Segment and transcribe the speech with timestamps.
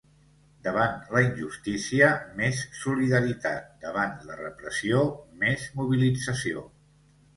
[0.67, 2.07] Davant la injustícia,
[2.41, 5.05] més solidaritat; davant la repressió,
[5.45, 6.65] més mobilització.